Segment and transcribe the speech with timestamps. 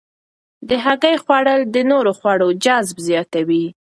[0.69, 3.65] د هګۍ خوړل د نورو خوړو جذب زیاتوي.